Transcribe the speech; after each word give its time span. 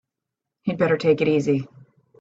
You'd 0.63 0.79
better 0.79 0.97
take 0.97 1.21
it 1.21 1.27
easy. 1.27 1.67